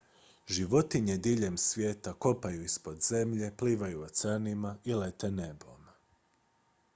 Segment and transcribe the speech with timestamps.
[0.47, 5.85] životinje žive diljem svijeta kopaju ispod zemlje plivaju oceanima i lete nebom